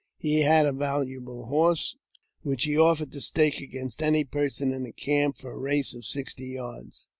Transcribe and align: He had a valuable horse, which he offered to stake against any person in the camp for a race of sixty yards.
He 0.17 0.39
had 0.41 0.65
a 0.65 0.71
valuable 0.71 1.45
horse, 1.45 1.95
which 2.41 2.63
he 2.63 2.75
offered 2.75 3.11
to 3.11 3.21
stake 3.21 3.59
against 3.61 4.01
any 4.01 4.23
person 4.23 4.73
in 4.73 4.81
the 4.83 4.91
camp 4.91 5.37
for 5.37 5.51
a 5.51 5.57
race 5.59 5.93
of 5.93 6.07
sixty 6.07 6.47
yards. 6.47 7.07